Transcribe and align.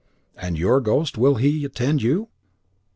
"And 0.35 0.57
your 0.57 0.81
ghost, 0.81 1.15
will 1.15 1.35
he 1.35 1.63
attend 1.63 2.01
you?" 2.01 2.29